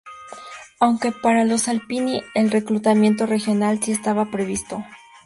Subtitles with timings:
[0.79, 4.83] Aunque para los Alpini el reclutamiento regional sí estaba previsto.